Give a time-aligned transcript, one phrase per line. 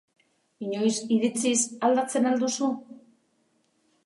[0.67, 2.71] Inoiz iritziz aldatzen al duzu?